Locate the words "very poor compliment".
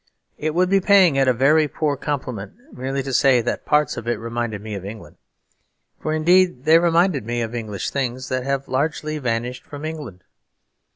1.31-2.53